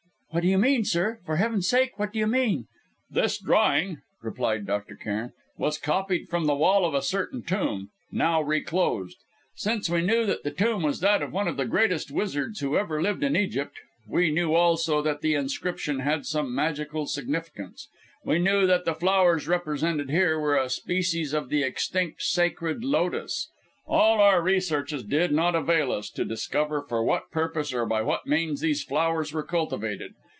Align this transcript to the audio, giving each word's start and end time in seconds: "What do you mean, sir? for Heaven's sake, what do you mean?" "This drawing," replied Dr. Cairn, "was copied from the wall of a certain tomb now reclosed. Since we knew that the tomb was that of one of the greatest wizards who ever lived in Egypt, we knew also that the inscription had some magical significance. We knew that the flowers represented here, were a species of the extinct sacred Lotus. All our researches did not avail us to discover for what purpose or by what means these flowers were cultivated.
"What 0.33 0.43
do 0.43 0.47
you 0.47 0.57
mean, 0.57 0.85
sir? 0.85 1.19
for 1.25 1.35
Heaven's 1.35 1.67
sake, 1.67 1.99
what 1.99 2.13
do 2.13 2.19
you 2.19 2.25
mean?" 2.25 2.65
"This 3.09 3.37
drawing," 3.37 3.97
replied 4.21 4.65
Dr. 4.65 4.95
Cairn, 4.95 5.33
"was 5.57 5.77
copied 5.77 6.29
from 6.29 6.45
the 6.47 6.55
wall 6.55 6.85
of 6.85 6.93
a 6.93 7.01
certain 7.01 7.43
tomb 7.43 7.89
now 8.13 8.41
reclosed. 8.41 9.17
Since 9.57 9.89
we 9.89 9.99
knew 10.01 10.25
that 10.25 10.43
the 10.43 10.51
tomb 10.51 10.83
was 10.83 11.01
that 11.01 11.21
of 11.21 11.33
one 11.33 11.49
of 11.49 11.57
the 11.57 11.65
greatest 11.65 12.11
wizards 12.11 12.61
who 12.61 12.77
ever 12.77 13.01
lived 13.01 13.25
in 13.25 13.35
Egypt, 13.35 13.75
we 14.07 14.31
knew 14.31 14.53
also 14.55 15.01
that 15.01 15.19
the 15.19 15.33
inscription 15.35 15.99
had 15.99 16.25
some 16.25 16.55
magical 16.55 17.07
significance. 17.07 17.89
We 18.23 18.39
knew 18.39 18.65
that 18.67 18.85
the 18.85 18.95
flowers 18.95 19.49
represented 19.49 20.09
here, 20.09 20.39
were 20.39 20.55
a 20.55 20.69
species 20.69 21.33
of 21.33 21.49
the 21.49 21.61
extinct 21.63 22.21
sacred 22.23 22.85
Lotus. 22.85 23.49
All 23.87 24.21
our 24.21 24.41
researches 24.41 25.03
did 25.03 25.33
not 25.33 25.55
avail 25.55 25.91
us 25.91 26.09
to 26.11 26.23
discover 26.23 26.81
for 26.87 27.03
what 27.03 27.31
purpose 27.31 27.73
or 27.73 27.85
by 27.85 28.01
what 28.03 28.27
means 28.27 28.61
these 28.61 28.83
flowers 28.83 29.33
were 29.33 29.43
cultivated. 29.43 30.13